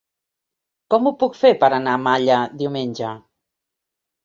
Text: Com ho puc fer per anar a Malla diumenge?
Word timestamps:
Com 0.93 1.09
ho 1.09 1.13
puc 1.25 1.37
fer 1.41 1.51
per 1.65 1.69
anar 1.79 1.95
a 1.99 2.01
Malla 2.07 2.41
diumenge? 2.65 3.15